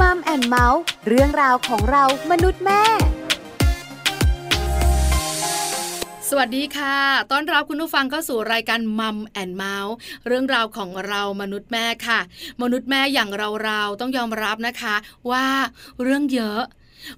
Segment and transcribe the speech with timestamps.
[0.00, 2.82] มัมแอนเมาส์เรื่องราวของเรามนุษย์แม่
[6.28, 6.96] สวัสดีค่ะ
[7.30, 9.94] ต้อนรับคุณผู้ฟังเข้าสู่รายการมัมแอนเมาส์
[10.26, 12.20] เรื่องราวของเรามนุษย์แม่ค่ะ
[12.62, 14.94] มนุษย์แม่อย่างเราเราต้องยอมรับนะคะ
[15.30, 15.46] ว่า
[16.02, 16.60] เรื่องเยอะ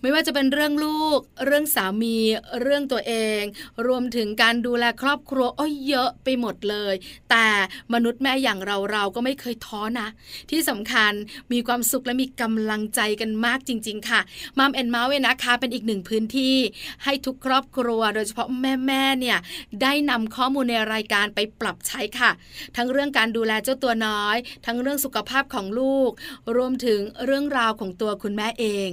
[0.00, 2.16] ไม่ว่าจะเป็นเรื่องลูก เรื่องสามี
[2.60, 3.42] เรื่องตัวเอง
[3.86, 6.94] รวมถึงการดูแลครอบครัวอ้ยเยอะไปหมดเลย
[7.30, 7.48] แต่
[7.94, 10.08] มนุษย์แม่อย่างเราเราก็ไม่เคยท้อนะ
[10.50, 11.12] ที่สำคัญ
[11.52, 14.20] มีความสุขและมีกำลังใจกันมากจริง ๆ ค่ะ
[14.58, 16.56] มัมแอนเมาส์เวนะคะเป็นอีกหนึ่งพื้นที่
[17.04, 18.48] ให้ทุกครอบครัว โดยเฉพาะ
[18.86, 19.38] แม่ๆเนี่ย
[19.82, 22.30] ได้นำข้อมูลในรายการไปปรับใช้ค่ะ
[22.76, 26.10] ทั้งเรื่องการดูแลเจ้าตัวน้อย ทั้งเรื่องสุขภาพของลูก
[26.56, 28.88] รวมถึงเรื่องราวของตัวคุณแม่เอง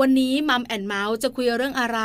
[0.00, 2.00] วันนี้มัมแอนเมาส์จะคุยเรื่องอะไร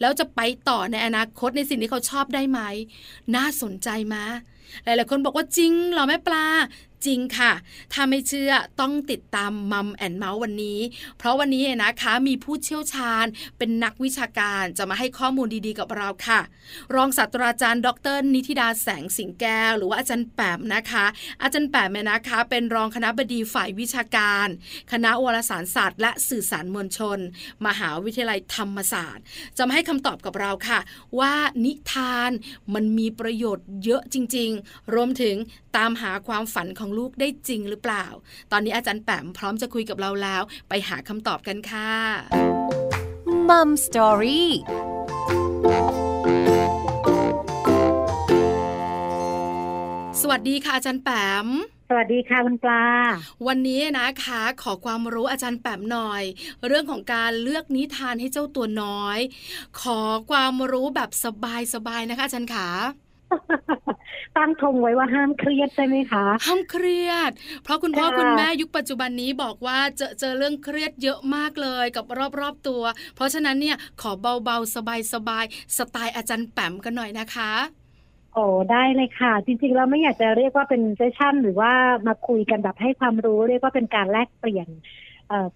[0.00, 2.60] แล้วจะไปต่อในอนาคตในสิ่งที่เขาชอบได้ไหม
[3.36, 4.26] น่าสนใจมะ
[4.84, 6.44] หลายๆคนบอกว่าจริงเหรอแม่ปลา
[7.06, 7.52] จริงค่ะ
[7.92, 10.78] ถ้าไม่เชื่อต้องติดตามมัมแอนเมาส์วันนี้
[11.18, 13.24] เพราะวันนี้นะคะมีผู้เชี่ยวชาญ
[13.58, 16.40] เป็นนักวิชาการจะมาให้ข้อมูลดีๆกับเราค่ะ
[16.94, 21.04] รองศาสตราจารย์ ดร นิติดาแสงสิงแก้ว หรือว่าอาจารย์แปมนะคะ
[21.42, 24.46] อาจารย์แปมเนี่ยนะคะ เป็นรองคณะบดีฝ่ายวิชาการ
[24.92, 27.18] คณะวารสารศาสตร์ และสื่อสารมวลชน
[27.66, 29.22] มหาวิทยาลัยธรรมศาสตร์
[29.56, 30.80] จะมาให้คำตอบกับเราค่ะ
[31.18, 31.34] ว่า
[31.64, 32.30] นิทาน
[32.74, 35.36] มันมีประโยชน์เยอะจริง ๆ รวมถึง
[35.76, 38.06] ตามหาความฝันของลูกได้จริงหรือเปล่า
[38.52, 41.92] ตอนนี้อาจารย์แปมพร้อมจะคุยกับเราแล้ว ไปหาคำตอบกันค่ะ
[43.48, 44.50] มัมสตอรี่
[50.20, 51.10] สวัสดีค่ะอาจารย์แป
[51.44, 51.48] ม
[51.88, 52.84] สวัสดีค่ะคุณปลา
[53.46, 56.22] วันนี้นะคะ ขอความรู้อาจารย์แปมหน่อย
[56.66, 59.18] เรื่องของการเลือกนิทานให้เจ้าตัวน้อย
[59.80, 60.00] ขอ
[60.30, 61.10] ความรู้แบบ
[61.74, 62.68] สบายๆนะคะอาจารย์ขา
[64.36, 67.30] ตั้งธงไว้ว่าห้ามเครียดใช่ไหมคะ ห้ามเครียด
[67.64, 72.04] เพราะคุณพ่อคุณแม่ยุคปัจจุบันนี้บอกว่าเจอเจอเรื่องเครียดเยอะมากเลยกับ
[72.40, 72.82] รอบๆตัว
[73.16, 74.10] เพราะฉะนั้นเนี่ยขอ
[74.44, 74.74] เบาๆ
[75.14, 77.52] สบายๆสไตล์อาจารย์แปมกันหน่อยนะคะ
[78.34, 81.72] โอ้ได้เลยค่ะ จริงๆเราไม่อยากจะเรียกว่าเป็นเซสชั่น หรือว่า
[82.06, 84.68] มาคุยกันแบบให้ความรู้เรียกว่าเป็นการแลกเปลี่ยน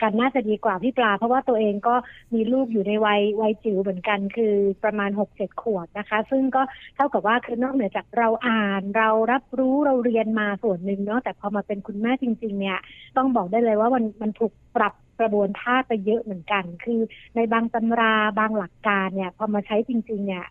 [0.02, 1.94] กันน่าจะดีกว่าพี่ปลา เพราะว่าตัวเองก็
[2.34, 4.54] มีลูกอยู่ในวัยวัยจิ๋วเหมือนกัน คือ
[4.84, 6.62] ประมาณหกเจ็ดขวบนะคะ ซึ่งก็
[6.96, 12.78] เท่ากับว่าคือนอกเหนือจากเราอ่าน เรารับรู้เราเรียนมาส่วนหนึ่งเนาะแต่พอมาเป็นคุณแม่จริง ๆ เนี่ย
[13.16, 17.00] ต้องบอกได้เลยว่ามันมันถูกปรับกระบวนท่าไปเยอะเหมือนกัน คือ
[17.36, 20.44] ในบางตำราบางหลักการเนี่ย พอมาใช้จริง ๆ เนี่ย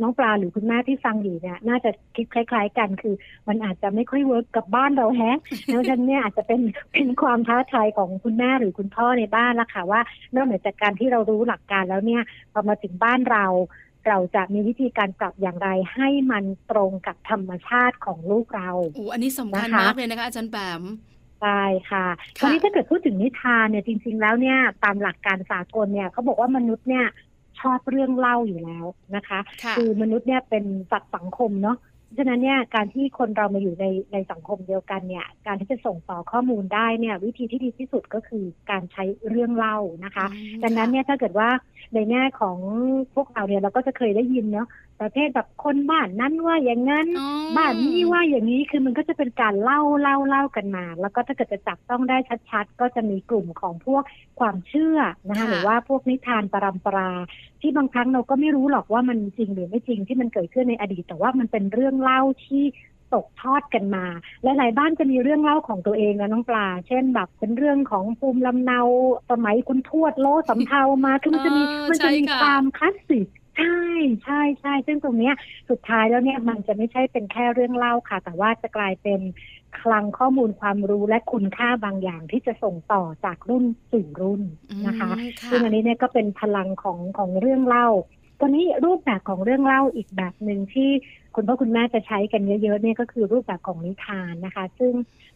[0.00, 3.14] น้องปลาหรือคุณแม่ที่ฟังอยู่เนี่ยน่าจะคิดคล้ายๆกัน คือ
[3.48, 6.60] มันอาจจะไม่ค่อยเวิร์กกับบ้านเราแฮะแล้วฉันเนี่ยอาจจะเป็น
[6.92, 10.00] เป็นความท้าทายของคุณแม่หรือคุณพ่อในบ้านละค่ะว่า
[10.34, 12.22] นอกเหนือจากการที่เรารู้หลักการแล้วเนี่ย
[12.52, 13.46] พอมาถึงบ้านเรา
[14.08, 20.82] เราจะมีวิธีการปรับอย่างไรให้มันตรงกับธรรมชาติของลูกเราโอ้อันนี้สำคัญมากเลยนะคะอาจารย์แปม
[21.42, 22.06] ใช่ค่ะ
[22.38, 27.06] คราวนี้ถ้าเกิดพูดถึงนิทานเนี่ยจริง ๆ แล้วเนี่ยตามหลักการสากลเนี่ยเขาบอกว่ามนุษย์เนี่ย
[27.60, 29.40] ชอบเรื่องเล่าอยู่แล้วนะคะ
[29.76, 31.76] คือมนุษย์เนี่ยเป็นสัตว์สังคมเนาะ
[32.18, 40.26] ฉะนั้นเนี่ยการที่คนเรามาอยู่ในในสังคมเดียวกันเนี่ยการที่จะส่งต่อข้อมูลได้เนี่ยวิธีที่ดีที่สุดก็คือการใช้เรื่องเล่านะคะ
[40.62, 41.48] ดังนั้นเนี่ยถ้าเกิดว่า
[41.94, 42.58] ในแง่ของ
[43.14, 44.68] พวกเราเนี่ยเราก็จะเคยได้ยินเนาะ
[45.00, 47.08] ประเภทแบบคนบ้านนั้นว่าอย่างนั้น
[47.56, 52.16] บ้านนี้ว่าอย่างนี้คือมันก็จะเป็นการเล่าเล่าเล่ากันมา แล้วก็ถ้าเกิดจะจับต้องได้
[52.50, 54.02] ชัดๆ ก็จะมีกลุ่มของพวก
[54.40, 54.98] ความเชื่อ
[55.28, 57.10] นะคะหรือว่าพวกนิทานปรำปรา
[57.60, 62.64] ที่บางครั้งเราก็ไม่รู้หรอกว่ามันจริงหรือไม่จริงที่มันเกิดขึ้นในอดีต แต่ว่ามันเป็นเรื่องเล่าที่
[63.14, 64.06] ตกทอดกันมา
[64.42, 68.80] และหลายบ้านจะมีเรื่องเล่าของตัวเองนะน้องปลา เช่นแบบเป็นเรื่องของภูมิลำเนา
[69.30, 73.26] สมัยคุณทวดโลสำเภามา คือมันจะมีมันจะมีความคลาสสิก
[73.56, 73.76] ใช่
[74.24, 75.34] ใช่ใช่ซึ่งตรงเนี้ย
[75.70, 79.20] สุดท้ายแล้วเนี่ยมันจะไม่ใช่เป็นแค่เรื่องเล่าค่ะ แต่ว่าจะกลายเป็น
[79.80, 84.42] คลังข้อมูลความรู้และคุณค่าบางอย่างที่จะส่งต่อจากรุ่นสู่รุ่น
[84.86, 85.10] นะคะ
[85.50, 87.88] ซึ่งอันนี้เนี่ยก็เป็นพลังของของเรื่องเล่า
[88.40, 90.90] ตอนนี้รูปแบบของเรื่องเล่าอีกแบบหนึ่งที่
[91.34, 94.92] คุณพ่อคุณแม่จะใช้กันเยอะๆเนี่ยก็คือรูปแบบของนิทานนะคะ ซึ่ง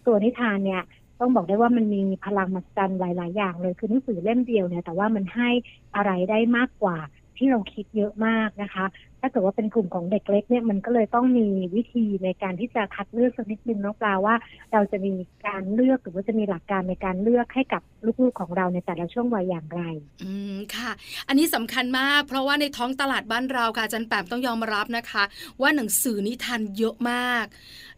[0.06, 0.82] ตัวนิทานเนี่ย
[1.20, 5.50] ต้องบอกได้ว่ามันมีพลังมหัศจรรย์หลาย ๆ อย่างเลยคือหนังสือเล่มเดียวเนี่ยแต่ว่ามันให้
[5.96, 6.98] อะไรได้มากกว่า
[7.38, 8.84] ที่เราคิดเยอะมากนะคะ
[9.20, 14.34] ถ้าเกิดว่าเป็นกลุ่มของเด็กเล็กเนี่ยมันก็เลยต้องมีวิธีในการที่จะคัดเลือกสักนิดนึงน้องปลาว่า
[14.72, 15.12] เราจะมี
[15.46, 17.82] การเลือกหรือว่าจะมีหลักการในการเลือกให้กับ
[18.20, 19.82] ลูกๆของเราในแต่ละช่วงวัยอย่างไร
[20.24, 20.90] อืมค่ะ
[21.28, 25.24] อันนี้สำคัญมาก เพราะว่าในท้องตลาดบ้านเราค่ะอาจารย์แปมต้องยอมรับนะคะ
[25.60, 27.46] ว่าหนังสือนิทานเยอะมาก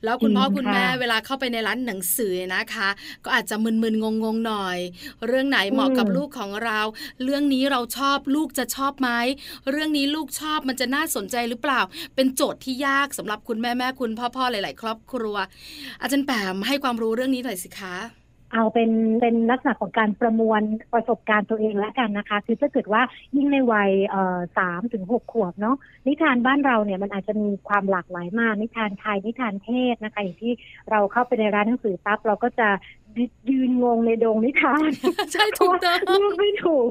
[0.05, 2.89] แล้วคุณพ่อคุณแม่เวลาเข้าไปในร้านหนังสือนะคะ
[3.25, 4.79] ก็อาจจะมึนๆงงๆหน่อย
[5.27, 6.81] เรื่องไหนเหมาะกับลูกของเรา
[7.25, 9.11] เรื่องนี้เราชอบลูกจะชอบไหม
[9.71, 11.81] เรื่องนี้ลูกชอบมันจะน่าสนใจหรือเปล่า
[12.15, 15.37] เป็นโจทย์ที่ยากสำหรับคุณแม่แม่คุณพ่อพ่อหลาย ๆ ครอบครัว
[16.01, 17.97] อาจารย์แปมให้ความรู้เรื่องนี้หน่อยสิคะ
[18.53, 18.91] เอาเป็น
[19.21, 20.61] เป็นลักษณะของการประมวล
[20.93, 23.03] ประสบการณ์ตัวเองแล้วกันนะคะ คือถ้าเกิดว่า
[23.37, 23.91] ยิ่งในวัย
[24.59, 25.77] สามถึงหกขวบเนาะ
[26.07, 30.53] นิทานบ้านเราเนี่ยมันอาจจะมีความหลากหลายมาก นิทานไทยนิทานเทศนะคะอย่างที่
[30.91, 32.69] เราเข้าไปในร้านหนังสือปั๊บเราก็จะ
[33.51, 34.91] ยืนงงในดงนิทาน
[35.33, 36.91] ใช่ถูกต้องเลือกไม่ถูก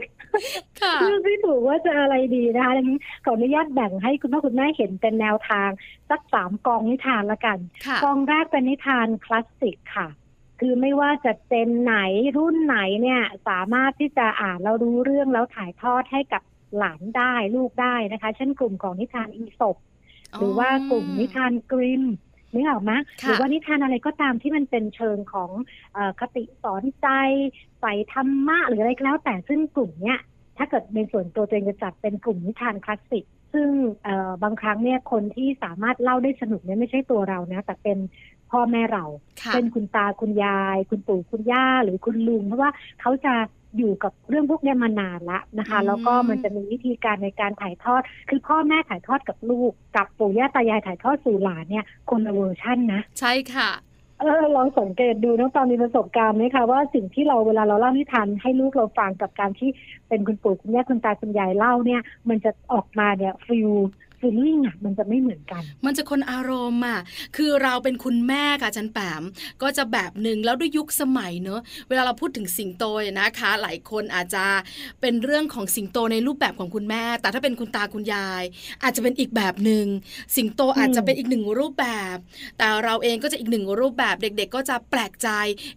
[1.02, 5.70] เลือกไม่ถูกว่าจะอะไรดีนะคะดังนี้ขออนุญาตแบ่งให้คุณพ่อคุณแม่เห็นเป็นแนวทาง
[6.10, 7.58] สักสามกองนิทานละกัน
[8.04, 10.08] กองแรกเป็นนิทานคลาสสิกค่ะ
[10.60, 11.96] คือไม่ว่าจะเจนไหน
[12.38, 16.42] รุ่นไหนเนี่ยสามารถที่จะอ่านแล้วรู้เรื่องแล้วถ่ายทอดให้กับ
[16.78, 19.78] หลานได้ลูกได้นะคะ เช่นกลุ่มของนิทานอีสบ
[20.38, 22.04] หรือว่ากลุ่มนิทานกริม
[22.54, 22.92] นึกออกไหม
[23.22, 25.52] หรือว่านิทานอะไรก็ตามที่มันเป็นเชิงของ
[25.98, 27.08] อคติสอนใจ
[27.82, 30.20] ใส่ธรรมะหรืออะไรก็แล้ว แต่ซึ่งกลุ่มเนี้ย
[30.58, 33.70] ถ้าเกิดในส่วนตัวตัวเองจะจัดเป็นกลุ่มนิทานคลาสสิกซึ่ง
[34.44, 37.98] บางครั้งเนี่ยคนที่สามารถเล่าได้สนุกเนี่ยไม่ใช่ตัวเรานะแต่เป็น
[38.52, 39.06] พ่อแม่เรา
[39.54, 43.34] เป็นคุณตาคุณยาย คุณปู่คุณย่าหรือคุณลุงเพราะว่าเขาจะ
[43.78, 53.70] อยู่กับเรื่องพวกนี้มานานละนะคะ แล้วก็มันจะมีวิธีการในการถ่ายทอด คือพ่อแม่ถ่ายทอดกับลูก กับปู่ย่าตายายถ่ายทอดสู่หลานเนี่ยคนละเวอร์ชันนะ ใช่ค่ะ
[54.20, 59.70] เออลองสังเกตดูน้องตอนมีประสบการณ์ไหมคะว่าสิ่งที่เราเวลาเราเล่านิทานให้ลูกเราฟังกับการที่
[60.08, 63.72] เป็นคุณปู่คุณย่าคุณตาคุณยายเล่าเนี่ย มันจะออกมาเนี่ย feel
[64.20, 67.00] feeling อะมันจะไม่เหมือนกัน มันจะคนละอารมณ์อะ
[67.36, 69.24] คือเราเป็นคุณแม่ค่ะอาจารย์แปม
[69.62, 72.84] ก็จะแบบหนึ่งแล้วด้วยยุคสมัยเนอะเวลาเราพูดถึงสิงโต
[73.20, 74.46] นะคะ หลายคนอาจจะ
[75.02, 78.44] เป็นเรื่องของสิงโตในรูปแบบของคุณแม่ แต่ถ้าเป็นคุณตาคุณยาย
[78.84, 79.86] อาจจะเป็นอีกแบบหนึ่ง
[80.36, 82.18] สิงโตอาจจะเป็นอีกหนึ่งรูปแบบ
[82.58, 85.30] แต่เราเองก็จะอีกหนึ่งรูปแบบเด็ก ๆ ก็จะแปลกใจ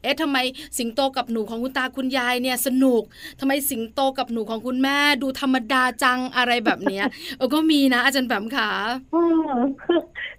[0.03, 0.37] เอ๊ะทำไม
[0.79, 3.03] สิงโตกับหนูของคุณตาคุณยายเนี่ยสนุก
[3.41, 7.05] ทำไมสิงโตกับหนูของคุณแม่ดูธรรมดาจังอะไรแบบเนี้ย
[7.37, 8.71] เออก็มีนะอาจารย์แปมค่ะ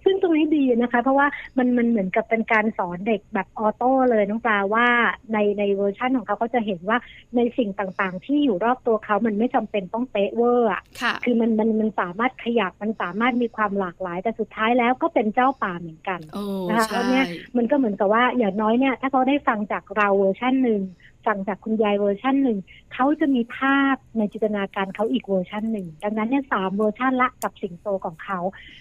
[0.04, 1.26] ซึ่งตรงนี้ดีนะคะ เพราะว่า
[1.58, 4.86] มันมันเหมือนกับเป็นการสอนเด็กแบบออโต้เลยน้องปลาว่า
[5.32, 6.98] ในในเวอร์ชันของเขาเขาจะเห็นว่า
[7.36, 10.82] ในสิ่งต่างๆ ที่อยู่รอบตัวเขามันไม่จำเป็นต้องเป๊ะเวอร์อะ
[11.24, 16.20] คือมันมันมันสามารถขยับมันสามารถมีความหลากหลาย แต่สุดท้ายแล้วก็เป็นเจ้าป่าเหมือนกัน
[16.68, 17.24] นะคะแล้วเนี่ย
[17.56, 20.80] มันก็เหมือนกับว่าอย่างน้อยเนี่ยถ้าเขาได้ฟังจากเราเวอร์ชันหนึ่ง
[21.26, 22.58] ฟังจากคุณยายเวอร์ชันหนึ่ง
[22.94, 28.38] เขาจะมีภาพในจินตนาการเขาอีกเวอร์ชันหนึ่งดังนั้นเนี่ยสามเวอร์ชันละกับสิงโตของเขา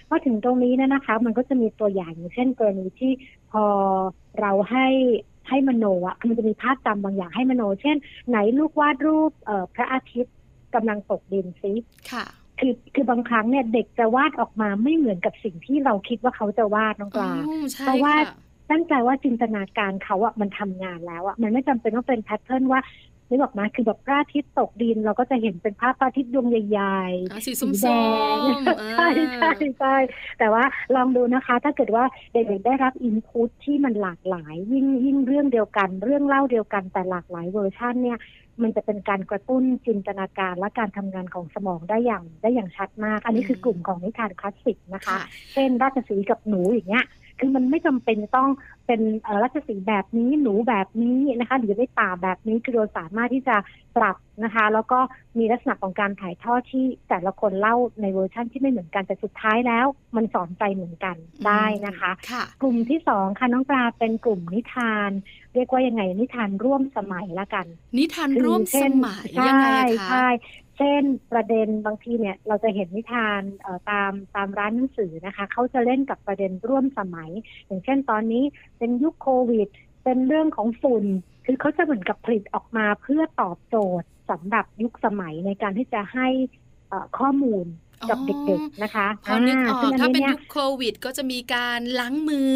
[0.10, 3.12] พอถึงตรงนี้นะคะ มันก็จะมีตัวอย่างอย่างเช่นกรณีที่
[3.52, 3.64] พอ
[4.40, 4.88] เราให้
[5.50, 7.98] ให้มโนอะมันจะมีภาพจำบางอย่างให้มโน เช่น
[8.30, 10.36] ไหนลูกวาดรูปเอ่อพระอาทิตย์
[10.76, 11.74] กำลังตกดินซิ
[12.12, 12.26] ค่ะ
[12.60, 17.32] คือคือบางครั้งเนี่ยเด็กจะวาดออกมาไม่เหมือนกับสิ่งที่เราคิดว่าเขาจะวาดน้องปลา
[17.80, 18.16] เพราะว่า
[18.72, 22.80] ตั้งใจว่าจินตนาการเขาอะมันทำงานแล้วอะมันไม่จำเป็นต้องเป็นแพทเทิร์นว่า
[23.30, 27.88] นี่บอกมาคือแบบพระอาทิตย์ตกดิน เราก็จะเห็นเป็นภาพพระอาทิตย์ดวงใหญ่ๆสีแด
[28.36, 28.38] ง
[28.98, 29.08] ใช่
[29.40, 29.96] ใช่ใช่
[30.40, 30.64] แต่ว่า
[30.96, 32.04] ลองดูนะคะ ถ้าเกิดว่า
[32.34, 38.20] เด็กๆได้รับ input ที่มันหลากหลาย ยิ่งยิ่งเรื่องเดียวกัน เรื่องเล่าเดียวกันแต่หลากหลายเวอร์ชันเนี่ย
[38.62, 45.18] มันจะเป็นการกระตุ้นจินตนาการและการทำงานของสมองได้อย่างได้อย่างชัดมาก อันนี้คือกลุ่มของนิทานคลาสสิกนะคะ
[45.54, 47.06] เช่นราชสีห์กับหนูอย่างเงี้ย
[47.44, 48.50] คือมันไม่จำเป็นต้อง
[48.88, 49.02] เป็น
[49.44, 53.56] ราชสีห์แบบนี้หนูแบบนี้นะคะหรือได้ป่าแบบนี้คือเราสามารถที่จะ
[53.98, 55.00] ปรับนะคะ แล้วก็
[55.38, 59.86] มีลักษณะของการถ่ายทอดที่แต่ละคนเล่าในเวอร์ชั่นที่ไม่เหมือนกันแต่สุดท้ายแล้ว
[60.16, 61.16] มันสอนใจเหมือนกัน
[61.48, 65.12] ได้นะคะคะกลุ่มที่สองค่ะน้องปลาเป็นกลุ่มนิทาน
[65.54, 67.66] เรียกว่ายังไงนิทานร่วมสมัยละกัน
[67.98, 69.70] นิทานร่วมสมัยยังไง
[70.00, 70.28] คะใช่
[70.78, 71.02] เช่น
[71.32, 73.42] ประเด็นบางทีเนี่ยเราจะเห็นนิทาน
[73.90, 77.32] ตามตามร้านหนังสือนะคะเขาจะเล่นกับประเด็นร่วมสมัย
[77.66, 78.44] อย่างเช่นตอนนี้
[78.78, 79.68] เป็นยุคโควิด
[80.04, 81.06] เป็นเรื่องของฝุ่น
[81.46, 86.28] คือเขาจะเหมือนกับผลิตออกมาเพื่อตอบโจทย์สำหรับยุคสมัยในการที่จะให้
[87.18, 87.66] ข้อมูล
[88.10, 92.54] กับเด็กๆนะคะพอนึกออกถ้าเป็นยุคโควิด ก็จะมีการล้างมือ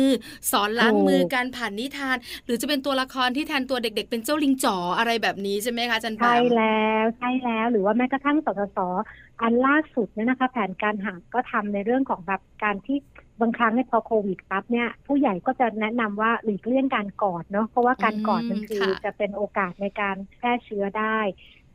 [0.51, 8.79] สอนล้างมือการผ่านนิทาน หรือจะเป็นตัวละครที่แทนตัวเด็ก ๆ เป็นเจ้าลิงจ๋ออะไรแบบนี้ใช่ไหมคะจันใช่แล้วใช่แล้วหรือว่าแม้กระทั่งสสส
[9.41, 12.97] อันล่าสุดเนี่ยนะคะ แผนการหาก็ทำในเรื่องของแบบการที่
[13.41, 21.19] บางครั้งเนี่ยพอโควิดปั๊บเนี่ยผู้ใหญ่ก็จะแนะนำว่าหลีกเลี่ยงการกอดเนาะเพราะว่าการกอดมันคือจะเป็นโอกาสในการแพร่เชื้อได้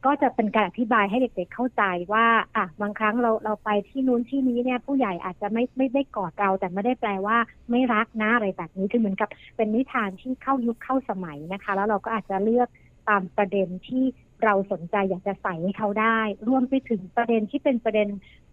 [0.07, 1.83] ก็จะเป็นการอธิบายให้เด็กๆเข้าใจ
[2.13, 7.37] ว่าอะบางครั้งเราเราไปที่นู้นที่นี้เนี่ยผู้ใหญ่อาจจะไม่ไม่ได้กอดเรา แต่ไม่ได้แปลว่า
[7.71, 12.69] ไม่รักนะอะไรแบบนี้คือเหมือนกับเป็นนิทานที่เข้ายุคเข้าสมัยนะคะ แล้วเราก็อาจจะเลือก
[13.09, 14.05] ตามประเด็นที่
[14.45, 16.19] เราสนใจอยากจะใส่ให้เขาได้
[16.49, 18.09] รวมไปถึงประเด็นที่เป็นประเด็น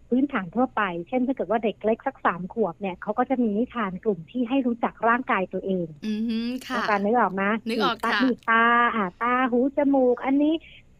[0.08, 6.12] พื้นฐานทั่วไป เช่นถ้าเกิดว่าเด็กเล็กสักสามขวบเนี่ยเขาก็จะมีนิทานกลุ่มที่ให้รู้จักร่างกายตัวเอง อื
[6.48, 8.64] มค่ะการนึกออกไหมนึกออกค่ะตา
[8.94, 10.54] อ่าตาหูจมูก อันนี้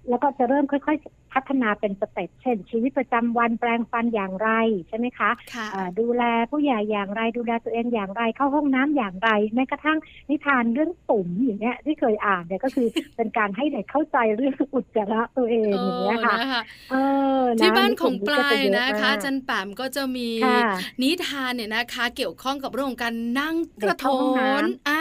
[0.08, 4.50] แล้วก็จะเริ่มค่อยๆ พัฒนาเป็นสเต็ปเช่น ชีวิตประจำวันแปลงฟันอย่างไร
[4.88, 5.66] ใช่ไหมคะคะ
[6.00, 9.98] ดูแลผู้ใหญ่อย่างไร ดูแลตัวเองอย่างไร เข้าห้องน้ำอย่างไรแม้กระทั่ง
[10.30, 16.36] นิทานเรื่องตุ่มอย่างเงี้ยที่เคยอ่านเนี่ยก็คือเป็นการให้เด็กเข้าใจเรื่องอุจจาระตัวเองอย่างเงี้ยค่ะ
[17.60, 20.28] ที่บ้านของปลายนะคะจันแปมก็จะมี
[21.02, 24.06] นิทานเนี่ยนะคะ เกี่ยวข้องกับเรื่องของการนั่งกระโถ
[24.62, 25.00] นอ่า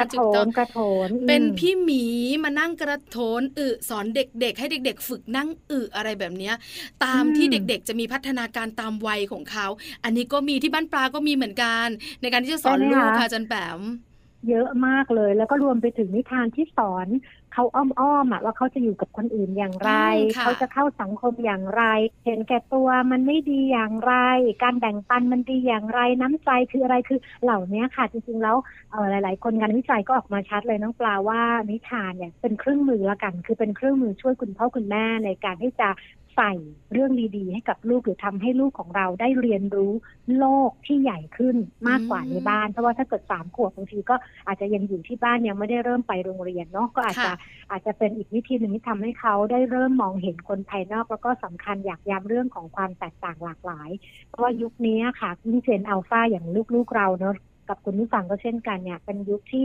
[0.00, 2.04] กระโถนกระโถนเป็นพี่หมี
[2.44, 6.52] มานั่งกระโถนอึสอนเด็กๆ ให้เด็ก ๆ ฝึกนั่งอึอะไรแบบนี้
[7.04, 9.66] ตามที่เด็กๆ จะมีพัฒนาการตามวัยของเขา
[10.04, 11.86] อันนี้ก็มีที่บ้านปลาก็มีเหมือนกัน
[12.22, 13.80] ในการที่จะสอนลูกค่ะจันแปม
[14.48, 17.06] เยอะมากเลย แล้วก็รวมไปถึงนิทานที่สอน
[17.54, 19.92] เขาอ้อมๆอะว่าเขาจะอยู่กับคนอื่นอย่างไร
[20.40, 21.82] เขาจะเข้าสังคมอย่างไร
[22.26, 24.14] เห็นแก่ตัวมันไม่ดีอย่างไร
[24.62, 28.56] การแบ่งปันมันดีอย่างไร น้ำใจคืออะไรคือเหล่านี้ค่ะ จริงๆแล้ว
[29.10, 31.40] หลาย ๆ คนงานวิจัยก็ออกมาชัดเลยน้องปลาว่า
[31.70, 35.88] นิทานเนี่ยเป็นเครื่องมือละกัน คือเป็นเครื่องมือช่วยคุณพ่อคุณแม่ในการที่จะ
[36.40, 36.56] ใส่
[36.92, 39.92] เรื่องดีๆ ให้กับลูกหรือทำให้ลูกของเราได้เรียนรู้
[40.38, 41.56] โลกที่ใหญ่ขึ้น
[41.88, 44.14] มากกว่าในบ้าน เพราะว่าถ้าเกิดสามขวบบางทีก็
[44.46, 47.32] อาจจะยังอยู่ที่บ้านยังไม่ได้เริ่มไปโรงเรียนเนาะก็อาจจะ
[47.70, 53.90] อาจจะเป็นอีกวิธีหนึ่งที่ทำให้เขาได้เริ่มมองเห็นคนภายนอก แล้วก็สำคัญอยากย้ำเรื่องของความแตกต่างหลากหลาย
[54.28, 57.34] เพราะว่ายุคนี้ค่ะยิ่งเจนอัลฟาอย่างลูกๆเราเนาะ
[57.68, 59.64] กับคุณผู้ฟังก็เช่นกันเนี่ยเป็นยุคที่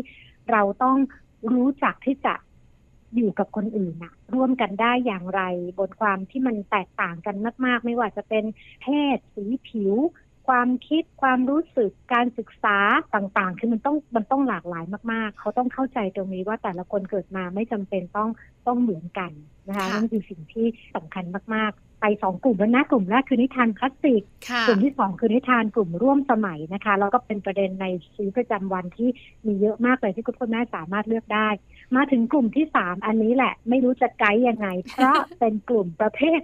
[0.52, 0.98] เราต้อง
[1.54, 2.34] รู้จักที่จะ
[3.16, 5.42] อยู่กับคนอื่นอะร่วมกันได้อย่างไร
[5.80, 8.44] บนความที่มันแตกต่างกันมาก ๆ ไม่ว่าจะเป็น
[8.82, 9.94] เพศสีผิว
[10.48, 12.78] ความคิดความรู้สึกการศึกษา
[13.16, 18.30] ต่างๆ คือมันต้องมันต้องหลากหลายมาก ๆ เขาต้องเข้าใจตรงนี้ว่าแต่ละคนเกิดมาไม่จำเป็นต้อง
[18.68, 19.32] ต้องเหมือนกัน
[19.68, 24.24] นะคะนั่นคือสิ่งที่สำคัญมากๆ ไปสองกลุ่มแล้วนะกลุ่มแรกคือนิทานคลาสสิก
[24.68, 29.10] กลุ่มที่สองคือนิทานกลุ่มร่วมสมัยนะคะแล้วก็เป็นประเด็นในชีวิตประจำวันที่
[29.46, 31.50] มีเยอะมากเลยที่คุณพ่อแม่สามารถเลือกได้
[31.96, 36.40] มาถึงกลุ่มที่สามอันนี้แหละ ไม่รู้จะไกด์ยังไง เพราะเป็นกลุ่มประเภท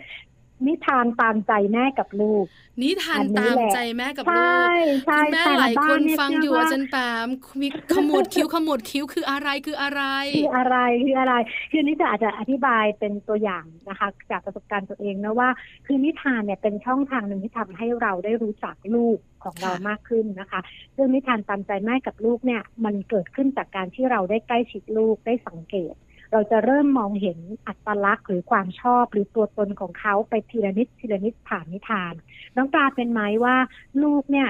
[0.67, 2.45] นิทานตามใจแม่กับลูก
[2.81, 4.67] นิทานตามใจแม่กับลูก
[5.07, 7.27] คุณแม่หลายคนฟังอยู่อาจารย์แปม
[7.61, 10.03] มีขมวดคิ้วขมวดคิ้วคืออะไรคืออะไร
[10.35, 11.33] คืออะไรคืออะไร
[11.71, 15.49] คือนี้จะอาจจะอธิบายเป็นตัวอย่างนะคะ จากประสบการณ์ตัวเองนะว่า
[15.85, 20.59] คือนิทานเนี่ยเป็นช่องทางหนึ่งที่ทำให้เราได้รู้จักลูกของเรามากขึ้นนะคะ
[20.95, 25.95] ซึ่งนิทานตามใจแม่กับลูกเนี่ย มันเกิดขึ้นจากการที่เราได้ใกล้ชิดลูกได้สังเกต
[26.31, 32.13] เราจะเริ่มมองเห็นอัตลักษณ์หรือความชอบหรือตัวตนของเขาไปทีละนิดทีละนิดผ่านนิทาน
[32.55, 33.55] น้องปลาเป็นไหมว่า
[34.03, 34.49] ลูกเนี่ย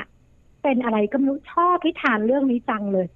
[0.64, 3.08] เป็นอะไรก็ไม่รู้ชอบนิทานเรื่องนี้จังเลย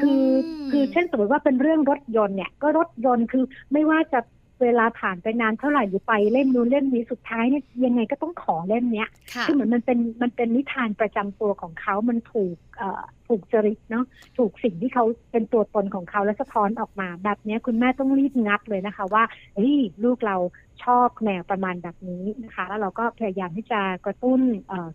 [0.00, 0.24] คือ
[0.70, 4.20] คือเช่นสมมติว่าเป็นเรื่องรถยนต์เนี่ย ก็รถยนต์คือไม่ว่าจะ
[4.62, 9.08] เวลาผ่านไปนานเท่าไหร่หรือไปเล่มนู้นเล่มนี้สุดท้ายเนี่ยยังไงก็ต้องขอเล่มเนี้ย
[9.42, 14.04] คือเหมือนมันเป็นมันเป็นนิทานประจำตัวของเขามันถูกเอ่อถูกจริตเนาะ
[14.38, 19.22] ถูกสิ่งที่เขาเป็นตัวตนของเขาและสะท้อนออกมา แบบนี้คุณแม่ต้องรีบงัดเลยนะคะ ว่า
[19.54, 20.36] เฮ้ยลูกเรา
[20.84, 24.40] ชอบแนวประมาณแบบนี้นะคะ แล้วเราก็พยายามที่จะกระตุ้น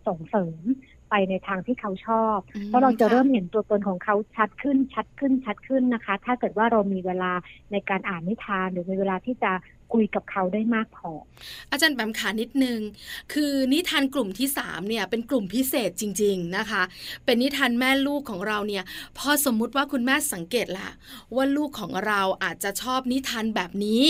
[0.06, 0.62] ส่งเสริม
[1.10, 7.32] ไปในทางที่เขาชอบ เพราะเราจะเริ่มเห็นตัวตนของเขาชัดขึ้นชัดขึ้นชัดขึ้นนะคะ ถ้าเกิดว่าเรามีเวลา
[7.72, 9.52] ในการอ่านนิทานหรือมีเวลาที่จะ
[9.94, 11.10] คุยกับเขาได้มากพอ
[11.70, 12.80] อาจารย์แบมขานิดนึง
[13.32, 16.82] คือนิทานกลุ่มที่3เนี่ยเป็นกลุ่มพิเศษจริง ๆนะคะ
[17.24, 18.84] เป็นนิทานแม่ลูกของเราเนี่ย
[19.18, 20.90] พอสมมุติว่าคุณแม่สังเกตละ
[21.36, 24.02] ว่าลูกของเราอาจจะชอบนิทานแบบนี้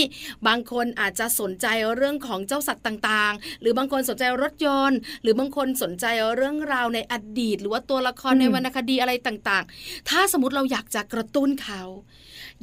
[0.47, 6.05] บางคนอาจจะสนใจเรื่องของเจ้าสัตว์ต่างๆ หรือบางคนสนใจรถยนต์ หรือบางคนสนใจ
[6.37, 11.83] เรื่องราวในอดีต หรือว่าตัวละครในวรรณคดีอะไรต่างๆ ถ้าสมมติเราอยากจะกระตุ้นเขา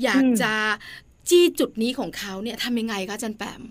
[0.02, 0.52] อยากจะ
[1.30, 3.62] จี้จุดนี้ของเขาเนี่ยทำยังไงคะจันแปม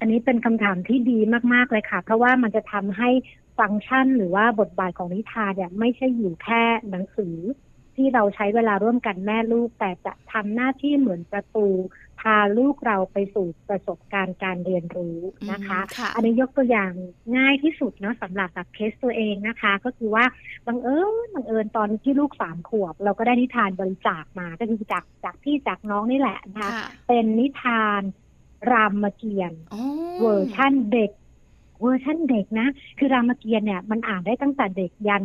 [0.00, 1.18] อันนี้เป็นคำถามที่ดี
[1.52, 3.10] มากๆเลยค่ะ เพราะว่ามันจะทำให้
[3.58, 7.36] ฟังก์ชันหรือว่าบทบาทของนิทานเนี่ยไม่ใช่อยู่แค่หนังสือ
[7.96, 11.66] ที่เราใช้เวลาร่วมกันแม่ลูก แต่จะทำหน้าที่เหมือนประตู
[12.20, 15.18] พาลูกเราไปสู่ประสบการณ์การเรียนรู้
[15.50, 15.80] นะคะ
[16.14, 16.90] อันนี้ยกตัวอย่าง
[17.36, 20.24] ง่ายที่สุดเนาะสำหรับแบบเคสตัวเองนะคะ ก็คือว่า
[20.66, 26.70] บังเอิญบังเอิญตอนที่ลูกสามขวบ เราก็ได้นิทานบริจาคมาก็คือจากจากพี่จากน้องนี่แหละนะคะ
[27.08, 28.02] เป็นนิทาน
[28.70, 29.56] รามเกียรติ์
[30.20, 31.10] เวอร์ชั่นเด็ก
[31.80, 35.24] เวอร์ชั่นเด็กนะ คือรามเกียรติ์เนี่ยมันอ่านได้ตั้งแต่เด็กยัน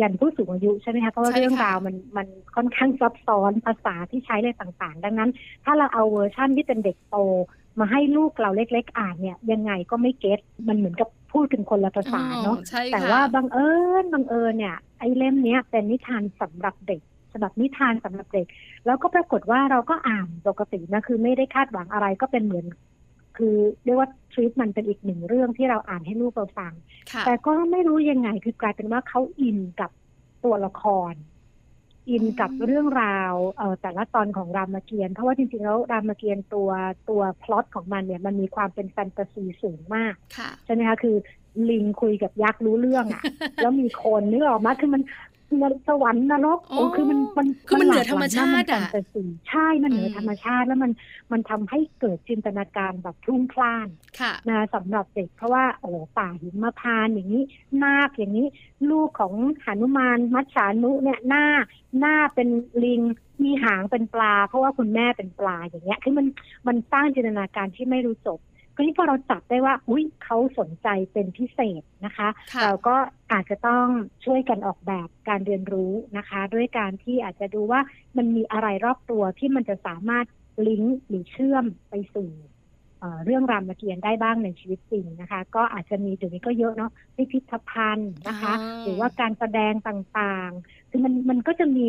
[0.00, 5.30] ยันผู้สูงอายุใช่ไหมคะเพราะว่าเรื่องราวมันมันค่อนข้างซับซ้อนภาษาที่ใช้อะไรต่างๆ ดังนั้น
[5.64, 7.16] ถ้าเราเอาเวอร์ชั่นที่เป็นเด็กโต
[7.78, 12.56] มาให้ลูกเราเล็ก ๆ อ่านเนี่ย ยังไงก็ไม่ get มันเหมือนกับพูดถึงคนละภาษาเนาะ
[12.92, 13.70] แต่ว่าบังเอิ
[14.02, 17.00] ญบังเอิญเนี่ยไอ้เล่มเนี้ยเป็นนิทานสำหรับเด็ก
[17.32, 18.46] สำหรับนิทานสำหรับเด็ก
[18.86, 22.66] แล้วก็ปรากฏว่าเราก็อ่านปกตินะคือไม่ได้คาดหวังอะไรก็เป็นเหมือน
[23.40, 26.72] คือเรียกว่าทริปมันเป็นอีกหนึ่งเรื่องที่เราอ่านให้ลูกเราฟัง
[27.26, 29.90] แต่ก็ไม่รู้ยังไงคือกลายเป็นว่าเขาอินกับ
[30.44, 31.14] ตัวละคร
[32.10, 36.70] อินกับเรื่องราวเออแต่ละตอนของรามเกียรติ์เพราะว่าจริงๆแล้วรามเกียรติ์ตัว
[37.08, 40.14] ตัวพล็อตของมันเนี่ยมันมีความเป็นแฟนตาซีสูงมาก
[40.64, 41.16] ใช่ไหมคะคือ
[41.70, 43.22] ลิงคุยกับยักษ์รู้เรื่องอะ
[43.56, 45.02] แล้วมีคนนึกออกมาคือมัน
[45.88, 48.82] สวรรค์นรกโอ้คือมันมันคือมันเหนือธรรมชาติอะ
[49.48, 50.92] ใช่มันเหนือธรรมชาติแล้วมัน
[51.32, 53.88] มันทำให้เกิดจินตนาการแบบพุ่งพล่าน
[54.48, 57.44] นะสำหรับเด็กเพราะว่าโอ้ป่าหิมพานอย่างนี้
[57.84, 58.46] นาคอย่างนี้
[58.90, 61.46] ลูกของหนุมานมัจฉานุเนี่ยหน้า
[62.00, 62.48] หน้าเป็น
[62.84, 63.00] ลิง
[63.42, 66.26] มีหางเป็นปลา เพราะว่าคุณแม่เป็นปลาอย่างเงี้ยคือมัน
[66.66, 68.38] มันสร้างจินตนาการที่ไม่รู้จบ
[68.80, 72.28] ทีนี้พอเราจับได้ว่า อุ้ยเขาสนใจเป็นพิเศษนะคะ
[72.62, 72.96] เราก็
[73.32, 73.86] อาจจะต้อง
[74.24, 77.80] ช่วยกันออกแบบการเรียนรู้นะคะ ด้วยการที่อาจจะดูว่า
[78.16, 80.26] มันมีอะไรรอบตัวที่มันจะสามารถ
[80.66, 82.30] ลิงก์หรือเชื่อมไปสู่
[83.24, 91.88] เรื่องรามเกียรติ์ได้บ้างในชีวิตจริงนะคะ ก็อาจจะมีเดี๋ยวนี้ก็เยอะเนาะพิพิธภัณฑ์นะคะ หรือว่าการแสดงต่างๆ คือมันมันก็จะมี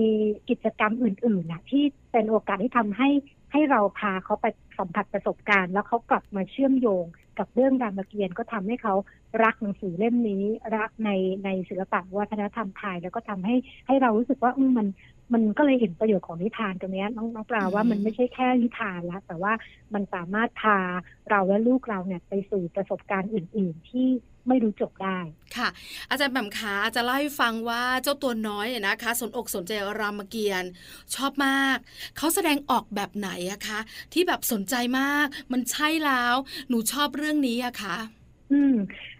[0.49, 3.09] กิจกรรมอื่นๆนะที่เป็นโอกาสที่ทำให้
[3.51, 4.45] ให้เราพาเขาไป
[4.77, 7.05] สัมผัสประสบการณ์ แล้วเขากลับมาเชื่อมโยง
[7.39, 8.95] กับเรื่องรามเกียรติ์ก็ทำให้เขา
[9.43, 10.43] รักหนังสือเล่มนี้
[10.75, 11.09] รักใน
[11.43, 13.55] ในศิลปะวัฒนธรรมไทย แล้วก็ทำให้
[13.87, 14.87] ให้เรารู้สึกว่ามัน
[15.33, 19.53] มันก็เลยเห็นประโยชน์ของนิทานตรงนี้น้องน้องปลาว่ามันไม่ใช่แค่นิทานแล้วแต่ว่า
[19.93, 20.77] มันสามารถพา
[21.29, 24.07] เราและลูกเราเนี่ยไปสู่ประสบการณ์อื่น ๆ ที่
[24.47, 25.19] ไม่รู้จบได้
[25.57, 25.69] ค่ะ
[26.09, 30.71] อาจารย์แบมขาจะเล่าให้ฟังว่าเจ้าตัวน้อยนะคะ สนอกสนใจรามเกียรติ์
[31.15, 31.77] ชอบมาก
[32.17, 33.79] เขาแสดงออกแบบไหนอะคะ
[34.13, 36.35] ที่แบบสนใจมาก มันใช่แล้ว
[36.69, 37.97] หนูชอบเรื่องนี้อะคะ
[38.51, 38.75] อืม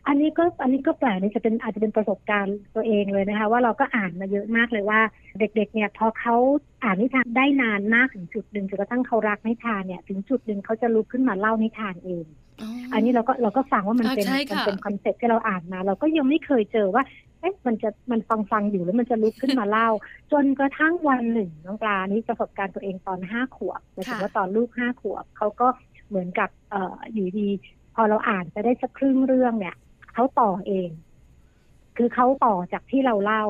[0.08, 5.00] อันนี้ก็อันนี้ก็แปลกนี่จะเป็นอาจจะเป็นประสบการณ์ตัวเองเลยนะคะ ว่าเราก็อ่านมาเยอะมากเลยว่า
[5.40, 6.36] เด็ก ๆ เนี่ย พอเขา
[6.84, 12.26] อ่านนิทานได้นานมากถึงจุดหนึ่งจนกระทั่งเขารักนิทานเนี่ย ถึงจุดหนึ่งเขาจะลุกขึ้นมาเล่านิทานเอง
[12.94, 17.04] อันนี้เราก็เราก็ฟังว่ามันเป็นมันเป็นคอนเซ็ปที่เราอ่านมา เราก็ยังไม่เคยเจอว่า
[17.40, 19.90] เอ๊ะมันจะมันฟังฟังอยู่แล้วมันจะลุกขึ้นมาเล่า
[20.32, 25.68] จนกระทั่งวันหนึ่งน้องปลานี้ประสบการณ์ตัวเองตอนห้าขวบหมายถึงว่าตอนลูกห้าขวบเขาก็
[26.08, 27.50] เหมือนกับเอ่ออยู่ดี
[27.96, 29.76] พอเราอ่านไปได้สักครึ่งเรื่องเนี่ย
[30.14, 30.90] เขาต่อเอง
[31.98, 33.46] คือเขาต่อจากที่เราเล่า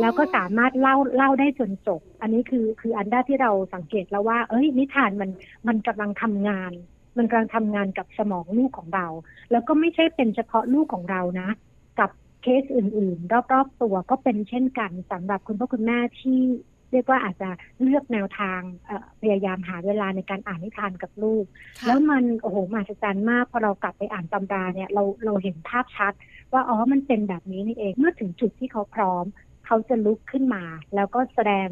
[0.00, 5.30] แล้วก็สามารถเล่าเล่าได้จนจบ อันนี้คือคืออันด้าที่เราสังเกตแล้วว่า เอ้ย นิทานมัน
[5.68, 6.72] มันกำลังทำงาน
[7.18, 9.06] มันกำลังทำงานกับสมองลูกของเรา
[9.50, 11.48] แล้วก็ไม่ใช่เป็นเฉพาะลูกของเรานะ
[11.98, 12.10] กับ
[12.42, 16.40] เคสอื่น ๆ รอบๆตัวก็เป็นเช่นกันสำหรับคุณพ่อคุณแม่ที่
[16.92, 17.48] เรียกว่าอาจจะ
[17.82, 18.60] เลือกแนวทาง
[19.22, 21.44] พยายามหาเวลาในการอ่านนิทานกับลูก
[21.86, 26.12] แล้วมันโอ้โหมหัศจรรย์มากพอเรากลับไปอ่านตำราเนี่ยเราเราเห็นภาพชัด
[26.52, 29.24] ว่าอ๋อมันเป็นแบบนี้นี่เองเมื่อถึงจุดที่เขาพร้อม
[29.66, 31.68] เขาจะลุกขึ้นมา แล้วก็แสดง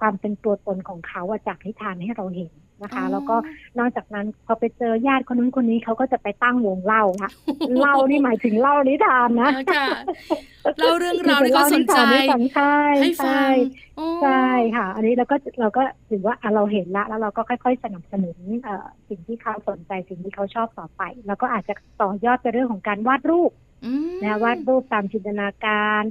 [0.00, 3.36] ความเป็นตัวตนของเขาจากนิทานให้เราเห็น นะคะ แล้วก็
[3.78, 7.30] นอกจากนั้นพอไปเจอญาติคนนู้นคนนี้เขาก็จะไปตั้งวงเล่าค่ะ
[7.80, 9.50] เล่านี่หมายถึงเล่านิทานนะ
[10.78, 14.44] เล่าเรื่องราวที่เขาสนใจให้ฟังใช่
[14.76, 18.38] ค่ะ อันนี้เราก็เราก็ถือว่าเราเห็นละแล้วเราก็ค่อยๆสนับสนุน
[19.08, 23.52] สิ่งที่เขาสนใจสิ่งที่เขาชอบต่อไป แล้วก็อาจจะต่อยอดไปเรื่องของการวาดรูป
[24.22, 26.02] นะวาดรูปตามจินตนาการ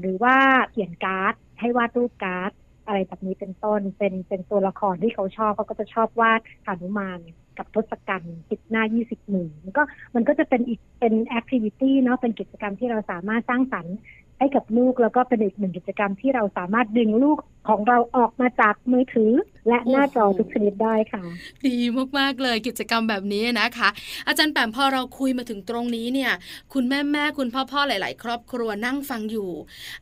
[0.00, 0.36] หรือว่า
[0.70, 2.52] เขียนการ์ดให้วาดรูปการ์ด
[2.90, 7.18] อะไรแบบนี้เป็นต้น เป็นเป็นตัวละครที่เขาชอบเขาก็จะชอบวาดหนุมาน
[7.58, 9.82] กับทศกัณฐ์ติดหน้ายี่สิบหนึ่งมันก็
[10.14, 13.96] มันก็จะเป็นอีกเป็นแอคทิวิตี้เนาะเป็นกิจกรรมที่เราสามารถสร้างสรรค์
[14.38, 19.32] ให้กับลูกแล้วก็เป็นอีกหนึ่งกิจกรรมที่เราสามารถดึงลูกของเราออกมาจากมือถือ
[19.68, 21.22] และหน้าจอทุกชนิดได้ค่ะ
[21.66, 21.78] ดี
[22.18, 23.88] มากๆเลยกิจกรรมแบบนี้นะคะ
[24.28, 26.32] อาจารย์แปมพอเราคุยมาถึงตรงนี้เนี่ย
[26.72, 29.50] คุณแม่แม่คุณพ่อพ่อหลาย ๆ ครอบครัวนั่งฟังอยู่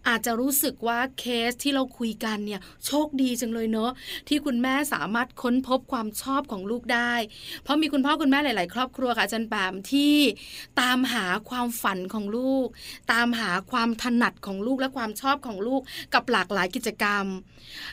[0.09, 3.91] อาจจะรู้สึกว่าเคสที่เราคุยกันเนี่ยโชคดีจังเลยเนาะ
[4.29, 7.13] ที่คุณแม่สามารถค้นพบความชอบของลูกได้
[7.63, 10.17] เพราะมีคุณพ่อคุณแม่หลาย ๆ ครอบครัวค่ะอาจารย์แปมที่
[10.81, 12.67] ตามหาความฝันของลูก
[13.13, 15.83] ตามหาความถนัดของลูกและความชอบของลูก
[16.15, 17.27] กับหลากหลายกิจกรรม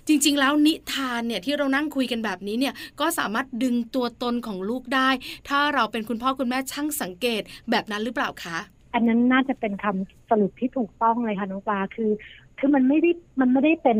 [0.07, 5.09] จริง ๆ แล้วนิทานเนี่ยที่เรานั่งคุยกันแบบนี้เนี่ยก็สามารถดึงตัวตนของลูกได้
[5.49, 8.57] ถ้าเราเป็นคุณพ่อคุณแม่ช่างสังเกตแบบนั้นหรือเปล่าคะ
[8.93, 12.11] อันนั้นน่าจะเป็นคำสรุปที่ถูกต้องเลยค่ะน้องปลาคือ
[12.59, 13.99] คือมันไม่ได้มันไม่ได้เป็น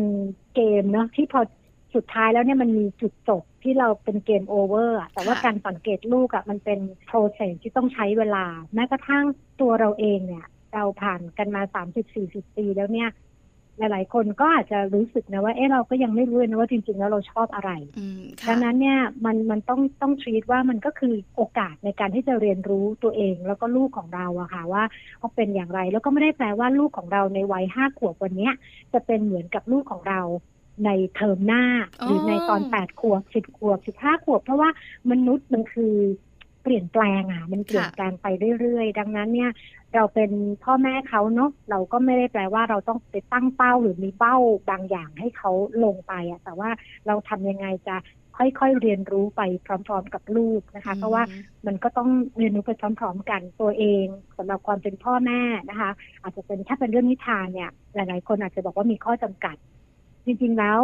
[0.54, 1.40] เกมเนาะที่พอ
[1.94, 9.24] สุดท้ายแล้วเนี่ยมันมีจุดจบที่เราเป็น game over แต่ว่าการสังเกตลูกอะ่ะมันเป็น process ที่ต้องใช้เวลาแม้กระทั่ง
[9.60, 13.08] ตัวเราเองเนี่ยเราผ่านกันมาสามสิบสี่สิบปีแล้วเนี่ย
[13.78, 17.70] หลาย ๆ คนก็อาจจะรู้สึกนะว่าเออเราก็ยังไม่รู้นะว่าจริง ๆ แล้วเราชอบอะไร
[18.48, 24.82] ดังนั้นเนี่ยมันมันต้องต้องทรีตว่ามันก็คือโอกาสในการที่จะเรียนรู้ตัวเอง แล้วก็ลูกของเราอะค่ะว่า
[25.18, 28.50] เขาเป็นอย่างไร แล้วก็ไม่ได้แปลว่าลูกของเราในวัยห้าขวบวันนี้
[28.92, 30.20] จะเป็นเหมือนกับลูกของเรา
[30.84, 31.64] ในเทอมหน้า
[32.02, 34.70] หรือในตอนแปดขวบสิบขวบสิบห้าขวบ เพราะว่า
[35.10, 35.94] มนุษย์มันคือ
[36.66, 38.26] เปลี่ยนแปลงอะ มันเปลี่ยนแปลงไป
[38.60, 39.50] เรื่อยๆ ดังนั้นเนี่ย
[39.94, 40.30] เราเป็น
[40.64, 44.36] พ่อแม่เขาเนาะเราก็ไม่ได้แปลว่าเราต้องไปตั้งเป้าหรือมีเป้า
[44.70, 45.50] บางอย่างให้เขา
[45.84, 46.70] ลงไปอะ แต่ว่า
[47.06, 47.96] เราทำยังไงจะ
[48.36, 51.22] ค่อยๆเรียนรู้ไปพร้อม ๆ กับลูกนะคะ เพราะว่า
[51.66, 55.90] มันก็ต้องเรียนรู้ไปพร้อม ๆ กันตัวเองสำหรับความเป็นพ่อแม่นะคะ
[56.22, 59.56] อาจจะเป็นถ้าเป็นเรื่องนิทานเนี่ย หลายๆ คนอาจจะบอกว่ามีข้อจำกัด
[60.24, 60.80] จริง ๆ แล้ว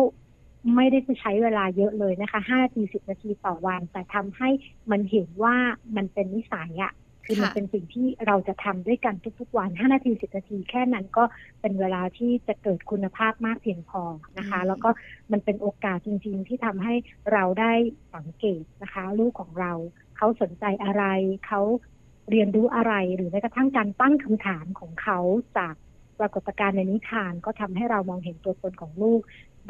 [0.75, 4.49] ไม่ได้จะใช้เวลาเยอะเลยนะคะห้านาทีสิบนาทีต่อวัน แต่ทำให้
[4.91, 5.57] มันเห็นว่า
[5.97, 6.93] มันเป็นนิสัยอะ
[7.27, 11.25] คือมันเป็นสิ่งที่เราจะทำด้วยกันทุกๆวันห้านาทีสิบนาทีแค่นั้นก็
[11.61, 14.03] เป็นเวลาที่จะเกิดคุณภาพมากเพียงพอ
[14.39, 14.91] นะคะ แล้วก็
[15.33, 16.95] มันเป็นโอกาสจริง ๆ ที่ทำให้
[17.33, 17.73] เราได้
[18.15, 19.73] สังเกตนะคะ ลูกของเรา
[20.17, 21.05] เขาสนใจอะไร
[21.47, 21.61] เขา
[22.31, 25.19] เรียนรู้อะไรหรือแม้กระทั่งการตั้งคำถามของเขา
[25.59, 25.75] จาก
[26.19, 29.21] ปรากฏการณ์ในนิทานก็ทำให้เรามองเห็นตัวตนของลูก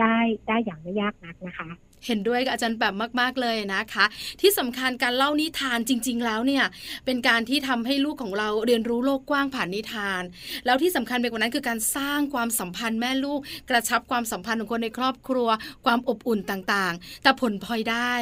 [0.00, 0.16] ได้
[0.48, 1.68] ได้อย่างไม่ยากนักนะคะ
[2.07, 4.05] เห็นด้วยกับอาจารย์แบบมาก ๆเลยนะคะ
[4.41, 6.65] ที่สำคัญการเล่านิทานจริง ๆ แล้วเนี่ย
[7.05, 10.23] เป็นการที่ทำให้ลูกของเราเรียนรู้โลกกว้างผ่านนิทาน
[10.67, 15.49] แล้วที่สำคัญไปกว่านั้นคือการสร้างความสัมพันธ์แม่ลูก กระชับความสัมพันธ์ของคนในครอบครัว
[15.85, 18.15] ความอบอุ่นต่างๆ แต่ผลพลอยได้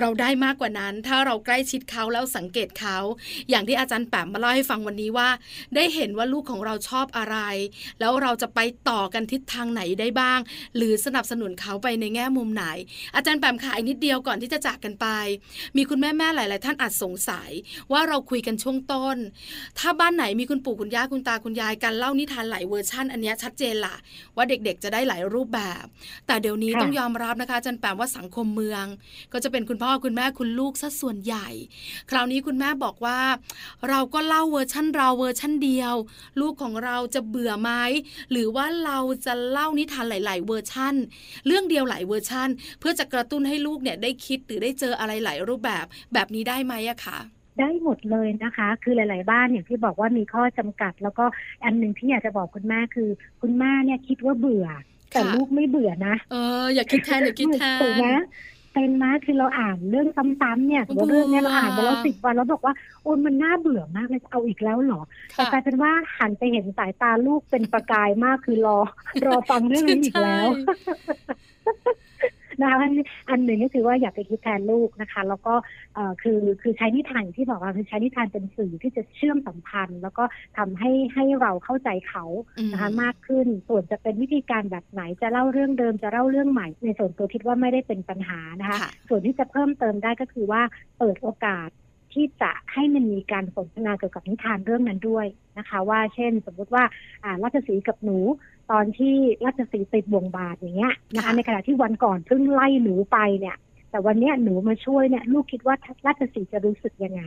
[0.00, 2.98] เราได้มากกว่านั้น ถ้าเราใกล้ชิดเขาแล้วสังเกตเขา
[3.50, 5.28] อย่างที่อาจารย์แปมมาเล่าให้ฟังวันนี้ว่า
[5.74, 7.36] ได้เห็นว่าลูกของเราชอบอะไร
[8.00, 10.38] แล้วเราจะไปต่อกันทิศทางไหนได้บ้าง
[10.76, 12.64] หรือสนับสนุนเขาไปในแง่มุมไหน
[13.14, 15.06] อาจารย์แปมค่ะอีกนิดเดียวก่อนที่จะจากกันไป
[15.76, 17.50] มีคุณแม่แม่หลาย ๆ ท่านอาจสงสัย
[17.92, 19.16] ว่าเราคุยกันช่วงต้น
[19.78, 23.96] ถ้าบ้านไหนมีคุณปู่คุณย่าคุณตาคุณยายกันเล่านิทานหลายเวอร์ชันอันนี้ชัดเจนละ
[24.36, 25.84] ว่าเด็ก ๆ จะได้หลายรูปแบบ
[26.26, 28.84] แต่เดี๋ยวนี้ต้องยอมรับนะคะอาจารย์แปมว่าสังคมเมือง
[29.32, 31.48] ก็จะเป็นคุณพ่อคุณแม่คุณลูกซะส่วนใหญ่
[32.10, 33.20] คราวนี้คุณแม่บอกว่า
[33.88, 35.94] เราก็เล่าเวอร์ชันเราเวอร์ชันเดียว
[36.40, 37.70] ลูกของเราจะเบื่อไหม
[38.30, 40.94] หรือว่าเราจะเล่านิทานหลาย ๆ เวอร์ชัน
[41.46, 42.48] เรื่องเดียวหลายเวอร์ชัน
[42.80, 45.84] เพื่อจะกระตุ้นให้ลูกเนี่ยได้คิดหรือได้เจออะไรหลายรูปแบบ
[46.14, 47.18] แบบนี้ได้ไหมอะคะ
[47.60, 51.24] ได้หมดเลยนะคะ คือหลาย ๆ บ้านอย่างที่บอกว่ามีข้อจำกัด แล้วก็
[51.64, 53.08] อันหนึ่งที่อยากจะบอกคุณแม่คือ
[53.42, 54.66] คุณแม่เนี่ยคิดว่าเบื่อ
[55.12, 58.08] แต่ลูกไม่เบื่อนะเอออย่าคิดแทนอย่าคิดแทนถูกไหม
[58.74, 65.00] เป็นมาคือเราอ่านเรื่องซ้ำๆเนี่ยสมมติเรื่องนี้เราอ่านมาแล้วสิบวันแล้วบอกว่าโอ้มันน่าเบื่อมากเลยเอาอีกแล้วเหรอ
[65.34, 68.78] แต่กลายเป็นว่าหันไปเห็นสายตาลูกเป็นประกายมากคือรอ
[69.26, 70.48] รอฟังเรื่องนี้อีกแล้ว
[72.60, 72.78] นะคะ
[73.30, 75.54] อันหนึ่งก็คือว่าอยากไปคิดแทนลูกนะคะ แล้วก็
[76.22, 80.24] คือคือใช้นิทานที่บอกว่าคือใช้นิทานเป็นสื่อที่จะเชื่อมสัมพันธ์ แล้วก็
[80.58, 82.24] ทำให้ให้เราเข้าใจเขา
[82.72, 90.62] นะคะมากขึ้น ส่วนจะเป็นวิธีการแบบไหนจะเล่าเรื่องเดิมจะเล่าเรื่องใหม่ ในส่วนตัวคิดว่าไม่ได้เป็นปัญหานะคะ ส่วนที่จะเพิ่มเติมได้ก็คือว่า
[90.98, 91.68] เปิดโอกาส
[92.14, 95.26] ที่จะให้มันมีการสนทนาเกี่ยวกับนิทานเรื่องนั้นด้วย
[95.58, 96.84] นะคะ ว่าเช่น สมมุติว่า
[97.24, 98.18] อ่าราชสีกับหนู
[98.70, 103.56] ตอนที่ราชสีติดบ่วงบาดอย่างเงี้ยนะคะในขณะที่วันก่อนเพิ่งไล่หนูไปเนี่ย
[103.90, 107.22] แต่วันนี้หนูมาช่วยเนี่ย ลูกคิดว่าราชสีจะรู้สึกยังไง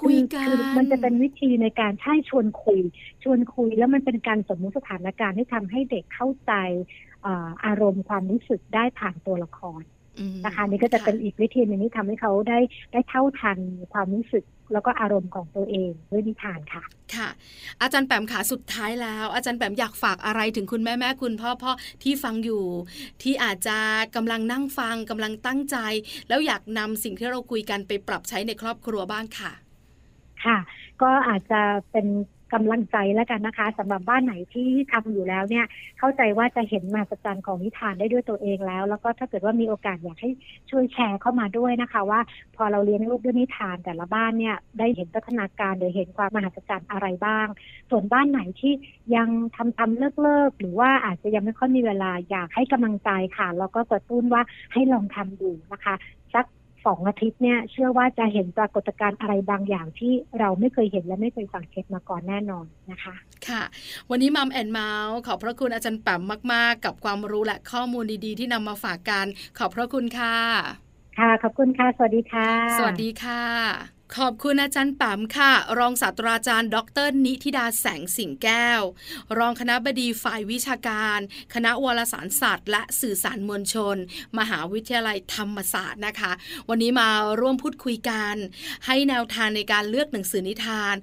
[0.00, 2.80] คุยกันมันจะเป็นวิธีในการใช่ชวนคุย
[3.22, 6.52] ชวนคุยแล้วมันเป็นการสมมุติสถานการณ์ที่ทำให้เด็กเข้าใจ
[7.64, 9.82] อารมณ์ความรู้สึกได้ผ่านตัวละคร
[10.44, 12.58] นะคะนี่ก็จะเป็นอีกวิธีหนึ่งที่ทำให้เขาได้
[12.92, 13.58] ได้เท่าทัน
[13.92, 17.28] ความรู้สึกแล้วก็อารมณ์ของตัวเองด้วยนิทานค่ะ ค่ะ
[17.82, 22.62] อาจารย์แปมขาสุดท้ายแล้ว อาจารย์แปมอยากฝากอะไรถึงคุณแม่แม่คุณพ่อพ่อที่ฟังอยู่
[23.22, 23.78] ที่อาจจะ
[24.16, 25.76] กำลังนั่งฟังกำลังตั้งใจ
[26.28, 29.52] แล้วอยากนำสิ่งที่เราคุยกันไปปรับใช้ในครอบครัวบ้างค่ะ
[30.44, 30.58] ค่ะ
[31.02, 32.06] ก็อาจจะเป็น
[32.54, 35.64] กำลังใจแล้วกันนะคะสำหรับบ้านไหนที่ทำอยู่แล้วเนี่ย
[35.98, 40.30] เข้าใจว่าจะเห็นมาประจันของนิทานได้ด้วยตัวเองแล้ว แล้วก็ถ้าเกิดว่ามีโอกาสอยากให้
[40.70, 42.20] ช่วยแชร์เข้ามาด้วยนะคะ ว่า
[42.56, 47.46] พอเราเรียนรูปด้วยนิทานแต่ละบ้านเนี่ยได้เห็นพัฒนาการหรือเห็นความมหัศจรรย์อะไรบ้าง
[47.90, 48.72] ส่วนบ้านไหนที่
[49.16, 55.94] ยังทำทำเลิกเลิกหรือว่าอาจจะยังไม่ค่อยมีเวลาอยากให้กำลังใจค่ะแล้วก็กระตุ้นว่าให้ลองทำดูนะคะ
[56.34, 56.46] สัก
[56.86, 63.14] สองอาทิตย์เนี่ยเชื่อว่าจะเห็นปรากฏการณ์อะไรบางอย่างที่เราไม่เคยเห็นและไม่เคยสังเกตมาก่อนแน่นอนนะคะ
[63.48, 63.62] ค่ะ
[64.10, 66.22] วันนี้มัมแอนเมาส์ขอบพระคุณอาจารย์แปม
[66.52, 69.26] มาก ๆ กับความรู้และข้อมูลดีๆ ที่นำมาฝากกัน
[69.58, 70.36] ขอบพระคุณค่ะ
[71.18, 78.80] ค่ะ ขอบคุณค่ะ สวัสดีค่ะ สวัสดีค่ะ ขอบคุณอาจารย์ป๋มค่ะ รองศาสตราจารย์ ดร นิติดาแสงสิงแก้ว
[79.38, 81.18] รองคณะบดีฝ่ายวิชาการ
[81.54, 83.96] คณะวารสารศาสตร์และสื่อสารมวลชน
[84.38, 86.32] มหาวิทยาลัยธรรมศาสตร์นะคะ
[86.68, 87.08] วันนี้มา
[87.40, 88.34] ร่วมพูดคุยกัน
[88.86, 90.94] ให้แนวทางในการเลือกหนังสือนิทาน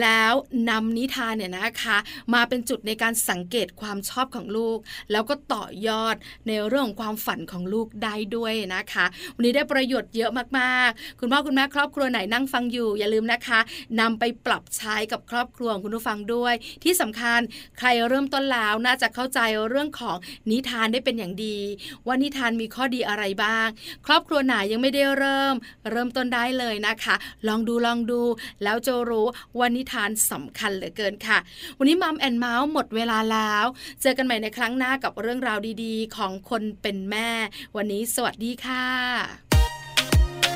[0.00, 0.32] แล้ว
[0.70, 1.98] นำนิทานเนี่ยนะคะ
[2.34, 4.78] มาเป็นจุดในการสังเกตความชอบของลูก
[5.12, 6.16] แล้วก็ต่อยอด
[6.46, 13.60] ในเรื่องของความฝันของลูกได้ด้วยนะคะ วันนี้ได้ประโยชน์เยอะมากๆ คุณพ่อคุณแม่ครอบครัวไหนนั่งฟังอยู่อย่าลืมนะคะ
[14.00, 17.40] นำไปปรับใช้กับครอบครัวคุณผู้ฟังด้วย ที่สำคัญ
[17.78, 20.16] ใครเริ่มต้นแล้วน่าจะเข้าใจเรื่องของ
[20.50, 21.58] นิทานได้เป็นอย่างดี
[22.06, 23.68] ว่านิทานมีข้อดีอะไรบ้าง
[24.06, 25.54] ครอบครัวไหนยังไม่ได้เริ่ม
[25.90, 27.14] เริ่มต้นได้เลยนะคะ
[27.48, 28.22] ลองดูลองดู
[28.62, 29.26] แล้วจะรู้
[29.58, 31.38] ว่านิทานสำคัญเหลือเกินค่ะ
[31.78, 33.64] วันนี้ Mom and Mouth หมดเวลาแล้ว
[34.02, 37.30] เจอกันใหม่ในครั้งหน้ากับเรื่องราวดีๆ ของคนเป็นแม่
[37.76, 39.47] วันนี้สวัสดีค่ะ